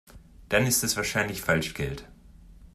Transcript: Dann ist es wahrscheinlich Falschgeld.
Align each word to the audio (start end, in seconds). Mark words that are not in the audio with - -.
Dann 0.49 0.65
ist 0.65 0.83
es 0.83 0.97
wahrscheinlich 0.97 1.43
Falschgeld. 1.43 2.09